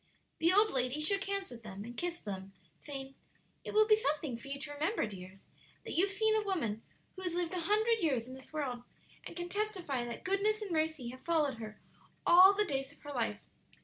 The 0.39 0.51
old 0.51 0.71
lady 0.71 0.99
shook 0.99 1.25
hands 1.25 1.51
with 1.51 1.63
and 1.63 1.95
kissed 1.95 2.25
them, 2.25 2.53
saying, 2.79 3.13
"It 3.63 3.75
will 3.75 3.85
be 3.85 3.95
something 3.95 4.35
for 4.35 4.47
you 4.47 4.59
to 4.61 4.73
remember, 4.73 5.05
dears, 5.05 5.45
that 5.85 5.93
you 5.95 6.05
have 6.07 6.11
seen 6.11 6.35
a 6.35 6.43
woman 6.43 6.81
who 7.15 7.21
has 7.21 7.35
lived 7.35 7.53
a 7.53 7.59
hundred 7.59 8.01
years 8.01 8.27
in 8.27 8.33
this 8.33 8.51
world, 8.51 8.81
and 9.27 9.35
can 9.35 9.47
testify 9.47 10.03
that 10.05 10.23
goodness 10.23 10.59
and 10.59 10.71
mercy 10.71 11.09
have 11.09 11.21
followed 11.23 11.59
her 11.59 11.79
all 12.25 12.55
the 12.55 12.65
days 12.65 12.91
of 12.91 13.01
her 13.03 13.13
life. 13.13 13.41